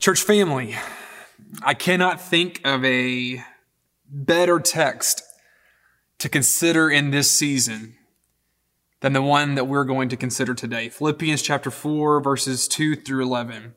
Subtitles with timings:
[0.00, 0.74] Church family,
[1.62, 3.44] I cannot think of a
[4.08, 5.22] better text
[6.20, 7.96] to consider in this season
[9.02, 10.88] than the one that we're going to consider today.
[10.88, 13.74] Philippians chapter 4, verses 2 through 11.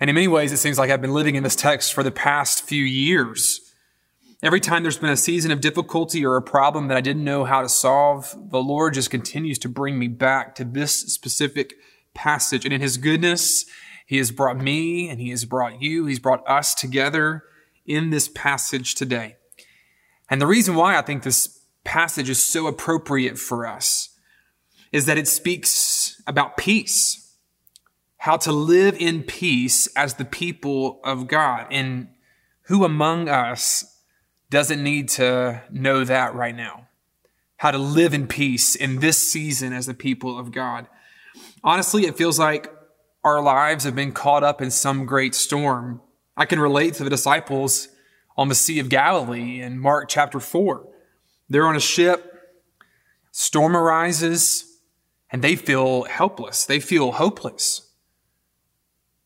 [0.00, 2.10] And in many ways, it seems like I've been living in this text for the
[2.10, 3.60] past few years.
[4.42, 7.44] Every time there's been a season of difficulty or a problem that I didn't know
[7.44, 11.74] how to solve, the Lord just continues to bring me back to this specific
[12.14, 12.64] passage.
[12.64, 13.66] And in His goodness,
[14.12, 17.44] He has brought me and He has brought you, He's brought us together
[17.86, 19.36] in this passage today.
[20.28, 24.10] And the reason why I think this passage is so appropriate for us
[24.92, 27.38] is that it speaks about peace,
[28.18, 31.68] how to live in peace as the people of God.
[31.70, 32.08] And
[32.64, 33.98] who among us
[34.50, 36.88] doesn't need to know that right now?
[37.56, 40.86] How to live in peace in this season as the people of God.
[41.64, 42.70] Honestly, it feels like
[43.24, 46.00] our lives have been caught up in some great storm.
[46.36, 47.88] I can relate to the disciples
[48.36, 50.88] on the Sea of Galilee in Mark chapter 4.
[51.48, 52.40] They're on a ship,
[53.30, 54.78] storm arises,
[55.30, 56.64] and they feel helpless.
[56.64, 57.88] They feel hopeless.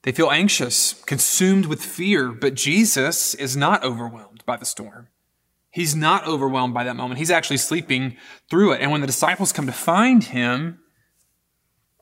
[0.03, 5.09] They feel anxious, consumed with fear, but Jesus is not overwhelmed by the storm.
[5.71, 7.19] He's not overwhelmed by that moment.
[7.19, 8.17] He's actually sleeping
[8.49, 8.81] through it.
[8.81, 10.79] And when the disciples come to find him,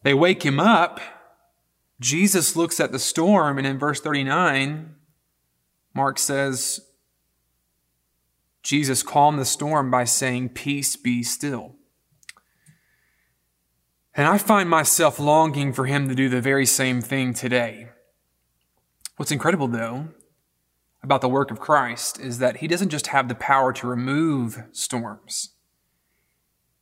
[0.03, 1.01] they wake him up.
[2.01, 4.95] Jesus looks at the storm, and in verse 39,
[5.95, 6.81] Mark says,
[8.63, 11.77] Jesus calmed the storm by saying, Peace be still.
[14.15, 17.89] And I find myself longing for him to do the very same thing today.
[19.17, 20.09] What's incredible, though,
[21.03, 24.65] about the work of Christ is that he doesn't just have the power to remove
[24.73, 25.51] storms,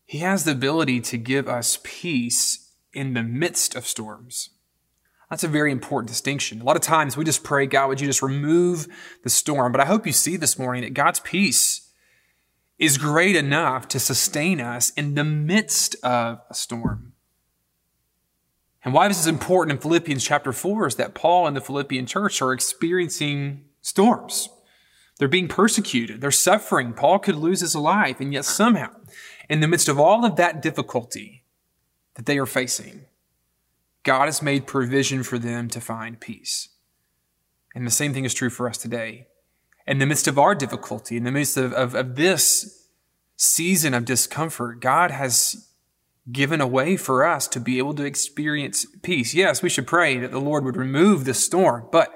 [0.07, 4.51] he has the ability to give us peace in the midst of storms.
[5.33, 6.61] That's a very important distinction.
[6.61, 8.87] A lot of times we just pray, God, would you just remove
[9.23, 9.73] the storm?
[9.73, 11.91] But I hope you see this morning that God's peace
[12.79, 17.15] is great enough to sustain us in the midst of a storm.
[18.85, 22.05] And why this is important in Philippians chapter 4 is that Paul and the Philippian
[22.05, 24.51] church are experiencing storms.
[25.19, 26.21] They're being persecuted.
[26.21, 26.93] They're suffering.
[26.93, 28.21] Paul could lose his life.
[28.21, 28.91] And yet somehow,
[29.49, 31.45] in the midst of all of that difficulty
[32.17, 33.07] that they are facing,
[34.05, 36.69] God has made provision for them to find peace.
[37.75, 39.29] And the same thing is true for us today.
[39.87, 42.89] In the midst of our difficulty, in the midst of, of, of this
[43.37, 45.69] season of discomfort, God has
[46.31, 49.35] given a way for us to be able to experience peace.
[49.35, 52.15] Yes, we should pray that the Lord would remove the storm, but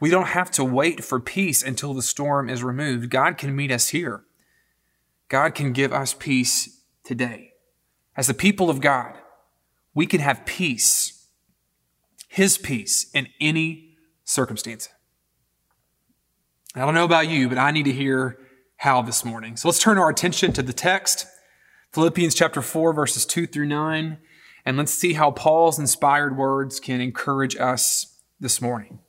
[0.00, 3.10] we don't have to wait for peace until the storm is removed.
[3.10, 4.24] God can meet us here.
[5.28, 7.52] God can give us peace today.
[8.16, 9.14] As the people of God,
[9.94, 11.21] we can have peace
[12.32, 13.94] his peace in any
[14.24, 14.88] circumstance.
[16.74, 18.38] I don't know about you, but I need to hear
[18.76, 19.58] how this morning.
[19.58, 21.26] So let's turn our attention to the text,
[21.92, 24.16] Philippians chapter 4, verses 2 through 9,
[24.64, 29.00] and let's see how Paul's inspired words can encourage us this morning.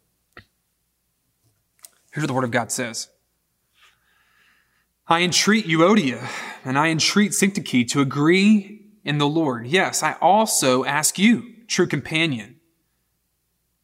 [2.12, 3.08] Here's what the Word of God says.
[5.08, 6.30] I entreat Euodia
[6.66, 9.66] and I entreat Syntyche to agree in the Lord.
[9.66, 12.60] Yes, I also ask you, true companion,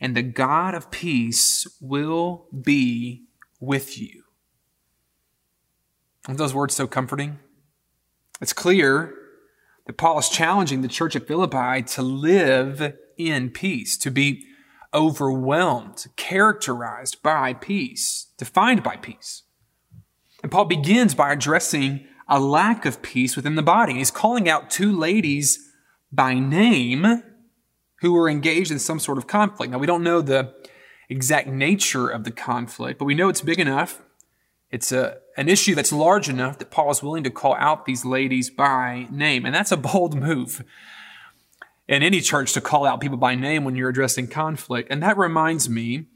[0.00, 3.24] and the God of peace will be
[3.60, 4.24] with you.
[6.26, 7.38] Aren't those words so comforting?
[8.40, 9.14] It's clear
[9.86, 14.44] that Paul is challenging the church at Philippi to live in peace, to be
[14.92, 19.44] overwhelmed, characterized by peace, defined by peace.
[20.42, 23.94] And Paul begins by addressing a lack of peace within the body.
[23.94, 25.58] He's calling out two ladies
[26.12, 27.22] by name
[28.00, 29.72] who were engaged in some sort of conflict.
[29.72, 30.54] Now, we don't know the
[31.08, 34.02] exact nature of the conflict, but we know it's big enough
[34.70, 38.04] It's a, an issue that's large enough that Paul is willing to call out these
[38.04, 39.46] ladies by name.
[39.46, 40.64] And that's a bold move
[41.88, 44.88] in any church to call out people by name when you're addressing conflict.
[44.90, 46.06] And that reminds me,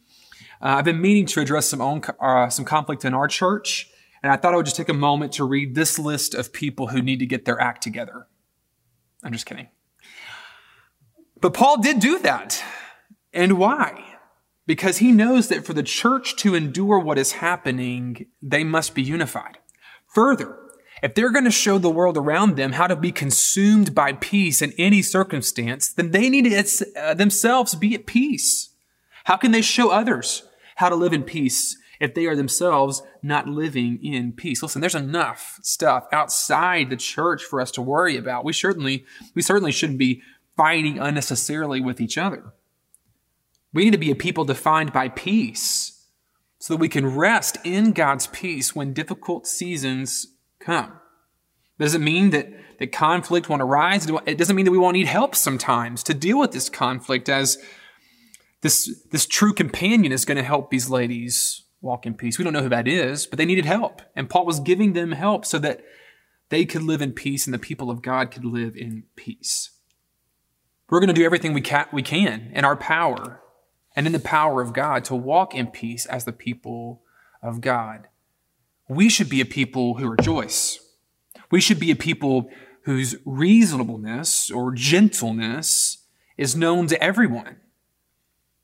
[0.60, 3.88] uh, I've been meaning to address some, own, uh, some conflict in our church.
[4.22, 6.88] And I thought I would just take a moment to read this list of people
[6.88, 8.26] who need to get their act together.
[9.22, 9.68] I'm just kidding.
[11.40, 12.62] But Paul did do that.
[13.32, 14.04] And why?
[14.66, 19.02] Because he knows that for the church to endure what is happening, they must be
[19.02, 19.58] unified.
[20.08, 20.56] Further,
[21.02, 24.60] if they're going to show the world around them how to be consumed by peace
[24.60, 28.74] in any circumstance, then they need to uh, themselves be at peace.
[29.24, 30.42] How can they show others
[30.76, 34.62] how to live in peace if they are themselves not living in peace?
[34.62, 38.44] Listen, there's enough stuff outside the church for us to worry about.
[38.44, 39.04] We certainly,
[39.34, 40.22] we certainly shouldn't be
[40.60, 42.52] fighting unnecessarily with each other.
[43.72, 46.04] We need to be a people defined by peace
[46.58, 50.26] so that we can rest in God's peace when difficult seasons
[50.58, 51.00] come.
[51.78, 54.06] Does it mean that, that conflict won't arise?
[54.26, 57.56] It doesn't mean that we won't need help sometimes to deal with this conflict as
[58.60, 62.36] this, this true companion is going to help these ladies walk in peace.
[62.36, 64.02] We don't know who that is, but they needed help.
[64.14, 65.80] And Paul was giving them help so that
[66.50, 69.70] they could live in peace and the people of God could live in peace.
[70.90, 73.40] We're going to do everything we can, we can in our power
[73.94, 77.02] and in the power of God to walk in peace as the people
[77.42, 78.08] of God.
[78.88, 80.80] We should be a people who rejoice.
[81.50, 82.50] We should be a people
[82.82, 86.06] whose reasonableness or gentleness
[86.36, 87.56] is known to everyone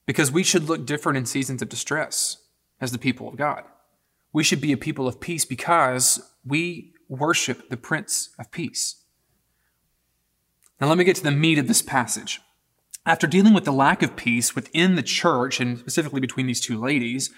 [0.05, 2.39] because we should look different in seasons of distress
[2.81, 3.63] as the people of God.
[4.33, 8.97] We should be a people of peace because we worship the Prince of Peace.
[10.81, 12.41] Now, let me get to the meat of this passage.
[13.07, 16.79] After dealing with the lack of peace within the church, and specifically between these two
[16.79, 17.31] ladies,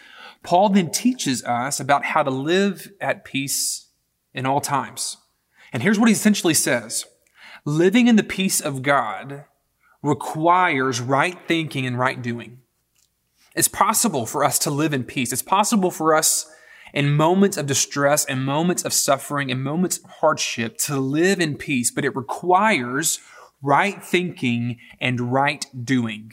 [0.43, 3.89] Paul then teaches us about how to live at peace
[4.33, 5.19] in all times.
[5.73, 7.05] And here's what he essentially says
[7.65, 9.45] Living in the peace of God
[10.03, 12.61] requires right thinking and right doing.
[13.55, 15.33] It's possible for us to live in peace.
[15.33, 16.51] It's possible for us
[16.93, 21.57] in moments of distress and moments of suffering and moments of hardship to live in
[21.57, 23.21] peace, but it requires
[23.63, 26.33] right thinking and right doing.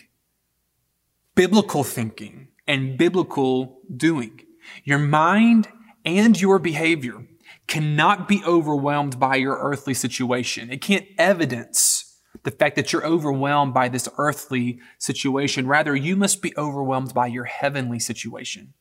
[1.35, 4.41] Biblical thinking and biblical doing.
[4.83, 5.67] Your mind
[6.03, 7.25] and your behavior
[7.67, 10.71] cannot be overwhelmed by your earthly situation.
[10.71, 15.67] It can't evidence the fact that you're overwhelmed by this earthly situation.
[15.67, 18.73] Rather, you must be overwhelmed by your heavenly situation.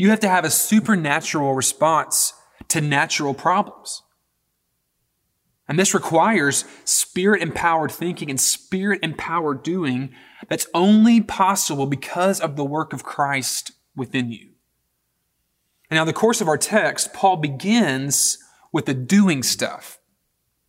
[0.00, 2.32] You have to have a supernatural response
[2.68, 4.02] to natural problems.
[5.68, 10.14] And this requires spirit empowered thinking and spirit empowered doing
[10.48, 14.52] that's only possible because of the work of Christ within you.
[15.90, 18.38] And now, the course of our text, Paul begins
[18.72, 20.00] with the doing stuff,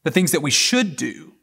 [0.03, 1.35] the things that we should do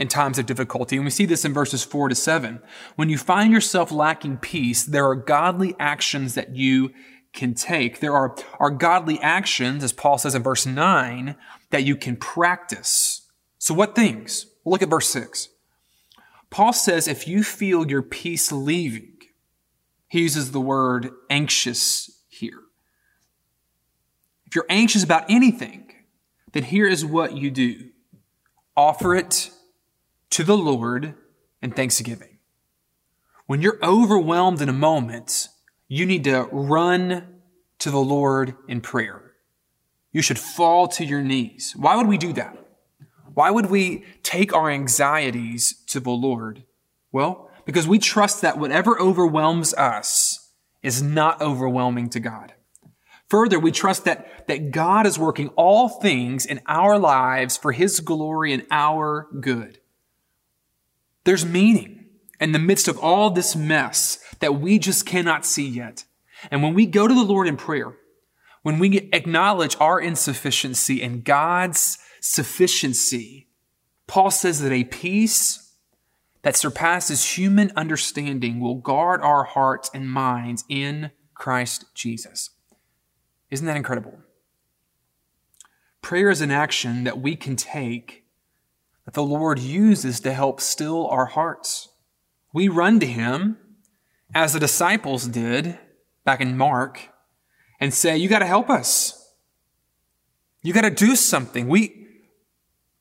[0.00, 0.96] in times of difficulty.
[0.96, 2.60] And we see this in verses four to seven.
[2.96, 6.90] When you find yourself lacking peace, there are godly actions that you
[7.34, 8.00] can take.
[8.00, 11.36] There are, are godly actions, as Paul says in verse nine,
[11.68, 13.28] that you can practice.
[13.58, 14.46] So what things?
[14.64, 15.50] Well, look at verse six.
[16.48, 19.18] Paul says if you feel your peace leaving,
[20.08, 22.62] he uses the word anxious here.
[24.46, 25.92] If you're anxious about anything,
[26.52, 27.90] then here is what you do
[28.76, 29.50] offer it
[30.30, 31.14] to the Lord
[31.62, 32.38] in thanksgiving.
[33.46, 35.48] When you're overwhelmed in a moment,
[35.88, 37.40] you need to run
[37.80, 39.32] to the Lord in prayer.
[40.12, 41.74] You should fall to your knees.
[41.76, 42.56] Why would we do that?
[43.34, 46.64] Why would we take our anxieties to the Lord?
[47.12, 52.54] Well, because we trust that whatever overwhelms us is not overwhelming to God.
[53.28, 58.00] Further, we trust that, that God is working all things in our lives for His
[58.00, 59.79] glory and our good.
[61.24, 62.06] There's meaning
[62.40, 66.04] in the midst of all this mess that we just cannot see yet.
[66.50, 67.94] And when we go to the Lord in prayer,
[68.62, 73.48] when we acknowledge our insufficiency and God's sufficiency,
[74.06, 75.74] Paul says that a peace
[76.42, 82.50] that surpasses human understanding will guard our hearts and minds in Christ Jesus.
[83.50, 84.18] Isn't that incredible?
[86.02, 88.19] Prayer is an action that we can take
[89.04, 91.88] that the Lord uses to help still our hearts.
[92.52, 93.58] We run to Him
[94.34, 95.78] as the disciples did
[96.24, 97.08] back in Mark
[97.78, 99.16] and say, You got to help us.
[100.62, 101.68] You got to do something.
[101.68, 102.06] We,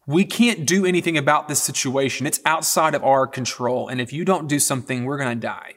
[0.08, 2.26] we can't do anything about this situation.
[2.26, 3.90] It's outside of our control.
[3.90, 5.74] And if you don't do something, we're going to die.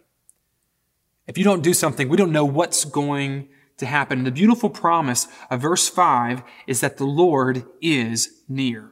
[1.26, 3.48] If you don't do something, we don't know what's going
[3.78, 4.18] to happen.
[4.18, 8.91] And the beautiful promise of verse 5 is that the Lord is near.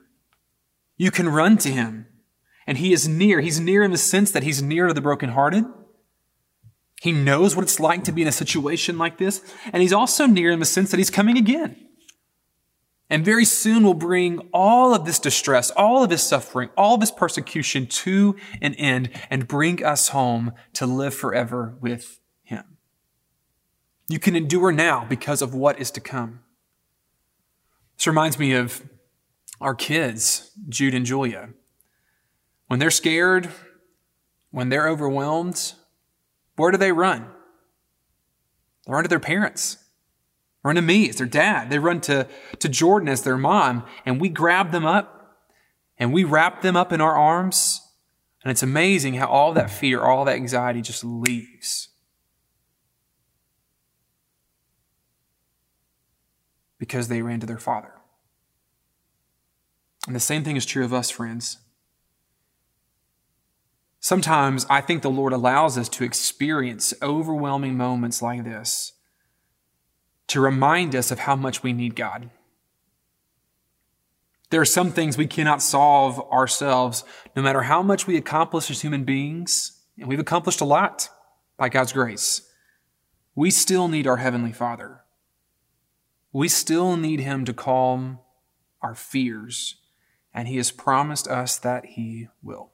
[1.00, 2.04] You can run to him,
[2.66, 3.40] and he is near.
[3.40, 5.64] He's near in the sense that he's near to the brokenhearted.
[7.00, 9.40] He knows what it's like to be in a situation like this,
[9.72, 11.74] and he's also near in the sense that he's coming again.
[13.08, 17.00] And very soon will bring all of this distress, all of this suffering, all of
[17.00, 22.76] this persecution to an end and bring us home to live forever with him.
[24.06, 26.40] You can endure now because of what is to come.
[27.96, 28.82] This reminds me of
[29.60, 31.50] our kids, Jude and Julia.
[32.68, 33.50] When they're scared,
[34.50, 35.74] when they're overwhelmed,
[36.56, 37.26] where do they run?
[38.86, 39.78] They run to their parents
[40.62, 41.70] run to me as their dad.
[41.70, 42.26] They run to,
[42.58, 45.16] to Jordan as their mom, and we grab them up
[45.98, 47.80] and we wrap them up in our arms.
[48.42, 51.88] And it's amazing how all that fear, all that anxiety just leaves.
[56.78, 57.92] Because they ran to their father.
[60.06, 61.58] And the same thing is true of us, friends.
[64.00, 68.94] Sometimes I think the Lord allows us to experience overwhelming moments like this
[70.28, 72.30] to remind us of how much we need God.
[74.50, 77.04] There are some things we cannot solve ourselves,
[77.34, 81.08] no matter how much we accomplish as human beings, and we've accomplished a lot
[81.56, 82.48] by God's grace.
[83.34, 85.00] We still need our Heavenly Father.
[86.32, 88.20] We still need Him to calm
[88.82, 89.79] our fears,
[90.34, 92.72] and He has promised us that He will.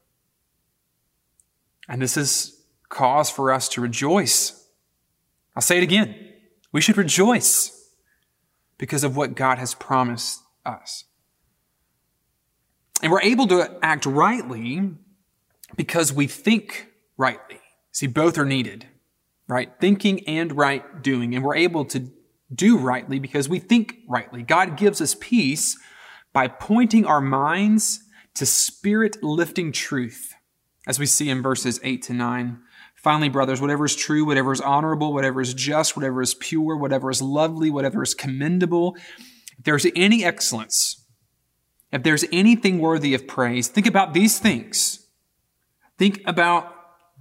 [1.89, 4.69] And this is cause for us to rejoice.
[5.55, 6.15] I'll say it again.
[6.73, 7.73] We should rejoice
[8.79, 11.05] because of what God has promised us.
[13.03, 14.91] And we're able to act rightly
[15.77, 17.61] because we think rightly.
[17.93, 18.87] See, both are needed,
[19.49, 19.71] right?
[19.81, 21.35] Thinking and right doing.
[21.35, 22.11] And we're able to
[22.55, 24.43] do rightly because we think rightly.
[24.43, 25.79] God gives us peace
[26.37, 28.01] by pointing our minds
[28.35, 30.35] to spirit lifting truth,
[30.87, 32.59] as we see in verses 8 to 9.
[32.95, 37.11] Finally, brothers, whatever is true, whatever is honorable, whatever is just, whatever is pure, whatever
[37.11, 38.95] is lovely, whatever is commendable,
[39.57, 41.07] if there's any excellence,
[41.91, 45.09] if there's anything worthy of praise, think about these things.
[45.97, 46.71] Think about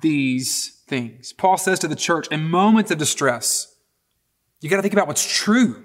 [0.01, 1.31] these things.
[1.31, 3.74] Paul says to the church, in moments of distress,
[4.60, 5.84] you got to think about what's true.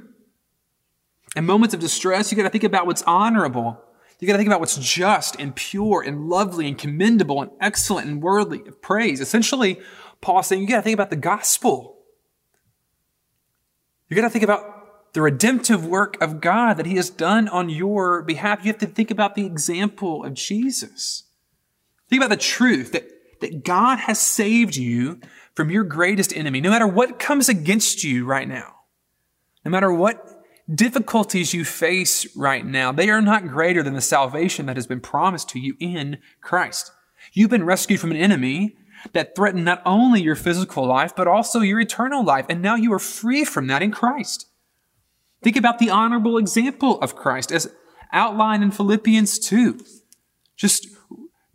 [1.37, 3.81] In moments of distress, you got to think about what's honorable.
[4.19, 8.07] You got to think about what's just and pure and lovely and commendable and excellent
[8.07, 9.21] and worthy of praise.
[9.21, 9.81] Essentially,
[10.21, 11.97] Paul's saying you got to think about the gospel.
[14.09, 17.71] You got to think about the redemptive work of God that He has done on
[17.71, 18.61] your behalf.
[18.63, 21.25] You have to think about the example of Jesus.
[22.09, 23.09] Think about the truth that,
[23.41, 25.21] that God has saved you
[25.55, 28.75] from your greatest enemy, no matter what comes against you right now,
[29.65, 30.40] no matter what
[30.75, 35.01] difficulties you face right now, they are not greater than the salvation that has been
[35.01, 36.93] promised to you in Christ.
[37.33, 38.77] You've been rescued from an enemy
[39.13, 42.47] that threatened not only your physical life, but also your eternal life.
[42.49, 44.47] And now you are free from that in Christ.
[45.43, 47.73] Think about the honorable example of Christ as
[48.13, 49.81] outlined in Philippians 2.
[50.57, 50.89] Just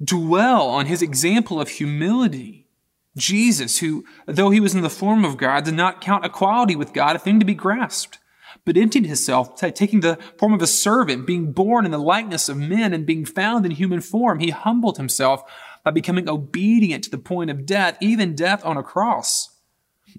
[0.03, 2.67] dwell on his example of humility.
[3.15, 6.93] Jesus, who, though he was in the form of God, did not count equality with
[6.93, 8.17] God a thing to be grasped
[8.65, 12.57] but emptied himself, taking the form of a servant, being born in the likeness of
[12.57, 15.43] men, and being found in human form, he humbled himself
[15.83, 19.51] by becoming obedient to the point of death, even death on a cross.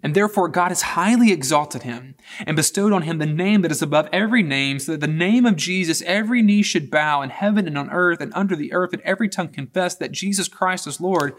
[0.03, 2.15] And therefore God has highly exalted him
[2.47, 5.45] and bestowed on him the name that is above every name, so that the name
[5.45, 8.93] of Jesus every knee should bow in heaven and on earth and under the earth,
[8.93, 11.35] and every tongue confess that Jesus Christ is Lord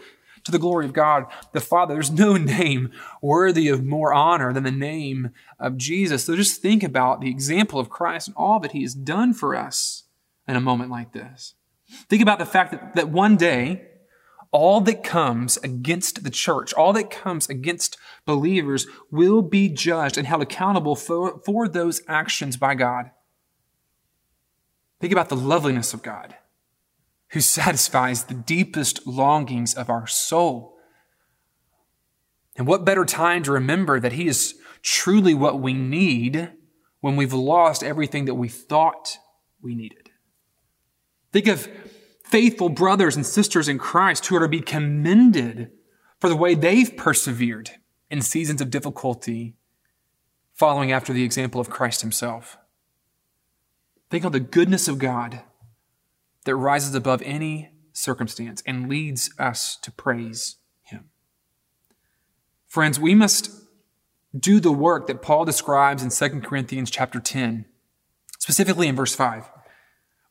[0.48, 1.92] to the glory of God the Father.
[1.92, 2.90] There's no name
[3.20, 6.24] worthy of more honor than the name of Jesus.
[6.24, 9.54] So just think about the example of Christ and all that he has done for
[9.54, 10.04] us
[10.46, 11.54] in a moment like this.
[12.08, 13.88] Think about the fact that, that one day,
[14.50, 20.26] all that comes against the church, all that comes against believers will be judged and
[20.26, 23.10] held accountable for, for those actions by God.
[24.98, 26.34] Think about the loveliness of God
[27.30, 30.76] who satisfies the deepest longings of our soul.
[32.56, 36.50] And what better time to remember that He is truly what we need
[37.00, 39.18] when we've lost everything that we thought
[39.62, 40.10] we needed?
[41.32, 41.68] Think of
[42.24, 45.70] faithful brothers and sisters in Christ who are to be commended
[46.18, 47.70] for the way they've persevered
[48.10, 49.54] in seasons of difficulty,
[50.54, 52.58] following after the example of Christ Himself.
[54.10, 55.42] Think of the goodness of God
[56.48, 61.10] that rises above any circumstance and leads us to praise Him.
[62.66, 63.50] Friends, we must
[64.34, 67.66] do the work that Paul describes in 2 Corinthians chapter 10,
[68.38, 69.50] specifically in verse 5.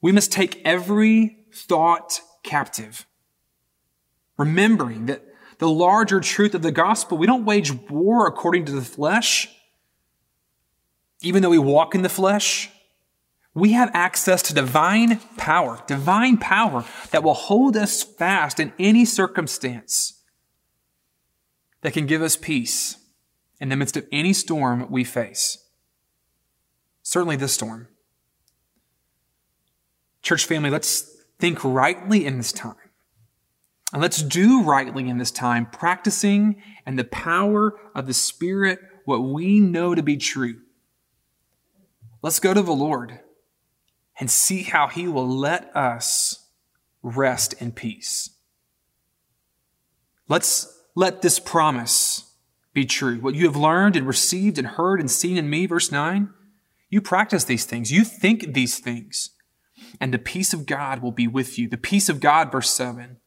[0.02, 3.06] We must take every thought captive,
[4.40, 5.24] remembering that
[5.60, 9.50] the larger truth of the gospel, we don't wage war according to the flesh,
[11.22, 12.72] even though we walk in the flesh.
[13.58, 19.04] We have access to divine power, divine power that will hold us fast in any
[19.04, 20.22] circumstance
[21.82, 22.98] that can give us peace
[23.60, 25.58] in the midst of any storm we face.
[27.02, 27.88] Certainly this storm.
[30.22, 32.76] Church family, let's think rightly in this time.
[33.92, 39.24] And let's do rightly in this time, practicing and the power of the Spirit what
[39.24, 40.62] we know to be true.
[42.22, 43.22] Let's go to the Lord
[44.20, 46.48] and see how he will let us
[47.04, 48.32] rest in peace.
[50.28, 52.34] Let's let this promise
[52.74, 53.18] be true.
[53.18, 56.30] What you have learned and received and heard and seen in me, verse 9,
[56.90, 57.92] you practice these things.
[57.92, 59.32] You think these things.
[60.00, 61.70] And the peace of God will be with you.
[61.70, 63.18] The peace of God, verse 7,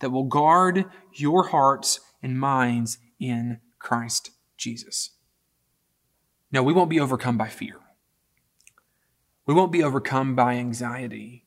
[0.00, 5.10] that will guard your hearts and minds in Christ Jesus.
[6.52, 7.79] No, we won't be overcome by fear.
[9.50, 11.44] We won't be overcome by anxiety.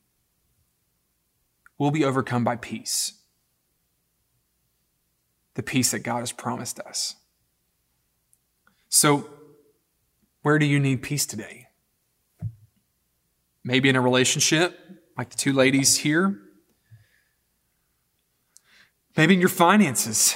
[1.78, 3.14] We'll be overcome by peace.
[5.54, 7.14] The peace that God has promised us.
[8.90, 9.30] So,
[10.42, 11.68] where do you need peace today?
[13.64, 14.78] Maybe in a relationship,
[15.16, 16.38] like the two ladies here.
[19.16, 20.34] Maybe in your finances.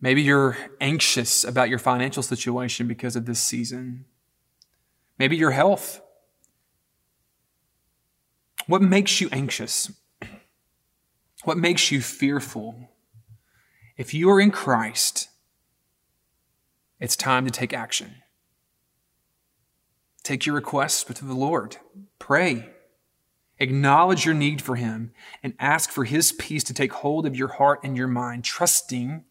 [0.00, 4.06] Maybe you're anxious about your financial situation because of this season.
[5.16, 6.00] Maybe your health.
[8.66, 9.92] What makes you anxious?
[11.44, 12.90] What makes you fearful?
[13.96, 15.28] If you are in Christ,
[16.98, 18.16] it's time to take action.
[20.24, 21.76] Take your requests to the Lord.
[22.18, 22.70] Pray.
[23.58, 25.12] Acknowledge your need for Him
[25.42, 29.24] and ask for His peace to take hold of your heart and your mind, trusting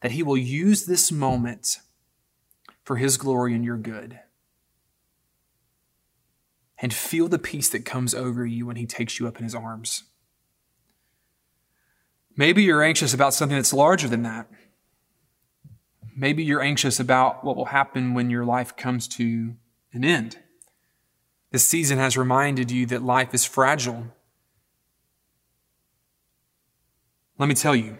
[0.00, 1.78] that He will use this moment
[2.82, 4.20] for His glory and your good
[6.80, 9.54] and feel the peace that comes over you when He takes you up in His
[9.54, 10.04] arms.
[12.36, 14.48] Maybe you're anxious about something that's larger than that.
[16.16, 19.54] Maybe you're anxious about what will happen when your life comes to
[19.92, 20.38] an end.
[21.50, 24.06] This season has reminded you that life is fragile.
[27.38, 27.98] Let me tell you,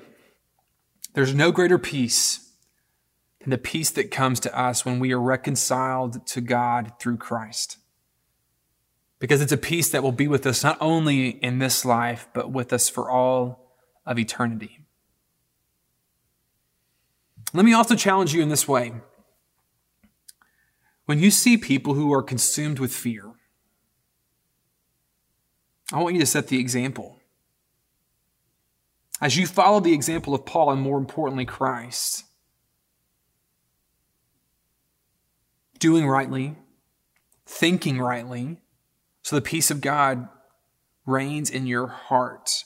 [1.14, 2.52] there's no greater peace
[3.40, 7.78] than the peace that comes to us when we are reconciled to God through Christ
[9.20, 12.50] because it's a peace that will be with us not only in this life, but
[12.50, 14.80] with us for all of eternity.
[17.52, 18.92] Let me also challenge you in this way.
[21.04, 23.30] When you see people who are consumed with fear,
[25.92, 27.18] I want you to set the example.
[29.20, 32.24] As you follow the example of Paul and more importantly, Christ,
[35.78, 36.54] doing rightly,
[37.44, 38.58] thinking rightly,
[39.22, 40.28] so the peace of God
[41.06, 42.64] reigns in your heart.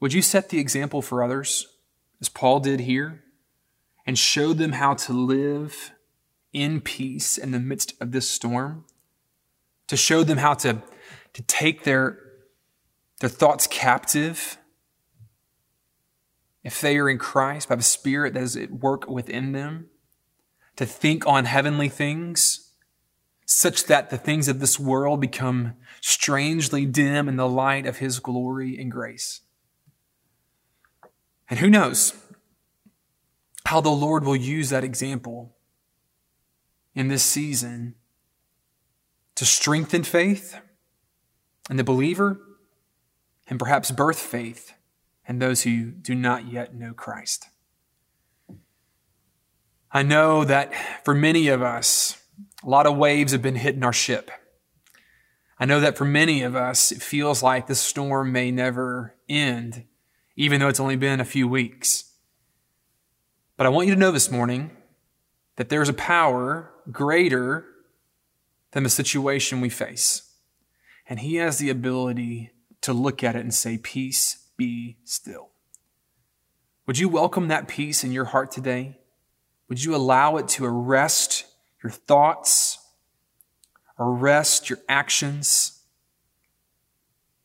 [0.00, 1.66] Would you set the example for others,
[2.20, 3.22] as Paul did here,
[4.06, 5.92] and show them how to live
[6.52, 8.84] in peace in the midst of this storm?
[9.88, 10.82] To show them how to,
[11.34, 12.18] to take their,
[13.20, 14.58] their thoughts captive
[16.64, 19.88] if they are in Christ by the Spirit that is at work within them,
[20.76, 22.71] to think on heavenly things
[23.44, 28.18] such that the things of this world become strangely dim in the light of His
[28.18, 29.42] glory and grace.
[31.50, 32.14] And who knows
[33.66, 35.56] how the Lord will use that example
[36.94, 37.94] in this season
[39.34, 40.58] to strengthen faith
[41.70, 42.40] in the believer
[43.48, 44.72] and perhaps birth faith
[45.26, 47.46] in those who do not yet know Christ.
[49.90, 50.72] I know that
[51.04, 52.21] for many of us,
[52.62, 54.30] a lot of waves have been hitting our ship.
[55.58, 59.84] I know that for many of us, it feels like this storm may never end,
[60.36, 62.12] even though it's only been a few weeks.
[63.56, 64.76] But I want you to know this morning
[65.56, 67.66] that there's a power greater
[68.72, 70.34] than the situation we face.
[71.08, 75.50] And He has the ability to look at it and say, Peace, be still.
[76.86, 78.98] Would you welcome that peace in your heart today?
[79.68, 81.46] Would you allow it to arrest
[81.82, 82.78] your thoughts,
[83.98, 85.80] arrest your actions,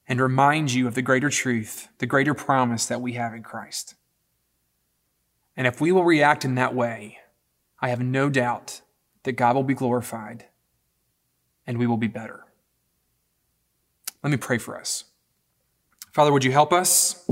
[0.07, 3.95] and remind you of the greater truth, the greater promise that we have in Christ.
[5.55, 7.17] And if we will react in that way,
[7.81, 8.81] I have no doubt
[9.23, 10.45] that God will be glorified
[11.65, 12.45] and we will be better.
[14.23, 15.03] Let me pray for us.
[16.11, 17.29] Father, would you help us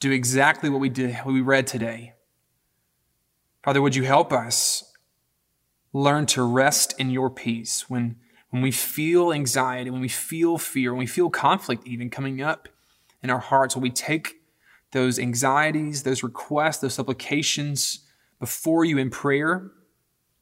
[0.00, 2.14] do exactly what we did, what we read today?
[3.62, 4.91] Father, would you help us
[5.92, 8.16] learn to rest in your peace when,
[8.50, 12.68] when we feel anxiety, when we feel fear, when we feel conflict even coming up
[13.22, 14.36] in our hearts, when we take
[14.92, 18.06] those anxieties, those requests, those supplications
[18.38, 19.70] before you in prayer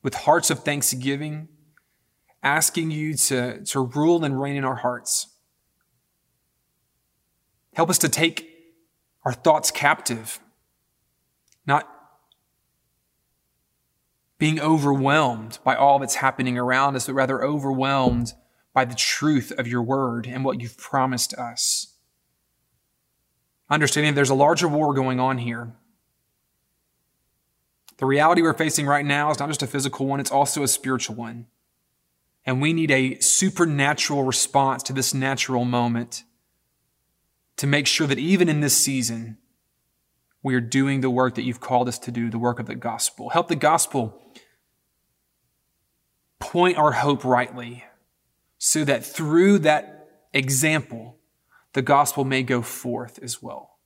[0.02, 1.48] with hearts of thanksgiving,
[2.42, 5.28] asking you to, to rule and reign in our hearts.
[7.74, 8.48] Help us to take
[9.24, 10.40] our thoughts captive,
[11.66, 11.99] not
[14.40, 18.32] being overwhelmed by all that's happening around us, but rather overwhelmed
[18.72, 21.94] by the truth of your word and what you've promised us.
[23.68, 25.74] Understanding there's a larger war going on here.
[27.98, 30.68] The reality we're facing right now is not just a physical one, it's also a
[30.68, 31.46] spiritual one.
[32.46, 36.24] And we need a supernatural response to this natural moment
[37.58, 39.36] to make sure that even in this season,
[40.42, 42.74] we are doing the work that you've called us to do, the work of the
[42.74, 43.30] gospel.
[43.30, 44.20] Help the gospel
[46.38, 47.84] point our hope rightly
[48.58, 51.18] so that through that example,
[51.74, 53.78] the gospel may go forth as well.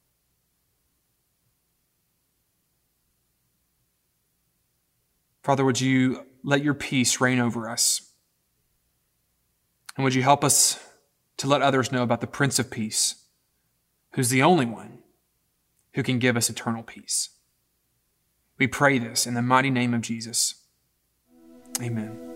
[5.42, 8.12] Father, would you let your peace reign over us?
[9.96, 10.82] And would you help us
[11.36, 13.26] to let others know about the Prince of Peace,
[14.12, 15.03] who's the only one
[15.94, 17.30] who can give us eternal peace?
[18.58, 20.54] We pray this in the mighty name of Jesus.
[21.80, 22.33] Amen.